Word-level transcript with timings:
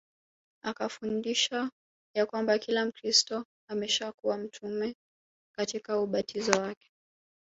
Akafundisha 0.63 1.71
ya 2.15 2.25
kwamba 2.25 2.59
kila 2.59 2.85
Mkristo 2.85 3.45
ameshakuwa 3.69 4.37
mtume 4.37 4.95
katika 5.55 5.99
ubatizo 5.99 6.51
wake 6.51 6.91